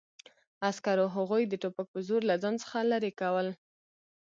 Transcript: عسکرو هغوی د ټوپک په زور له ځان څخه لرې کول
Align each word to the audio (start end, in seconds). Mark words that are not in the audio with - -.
عسکرو 0.69 1.05
هغوی 1.15 1.43
د 1.47 1.53
ټوپک 1.61 1.87
په 1.93 1.99
زور 2.07 2.21
له 2.29 2.35
ځان 2.43 2.55
څخه 2.63 2.77
لرې 2.91 3.11
کول 3.19 3.47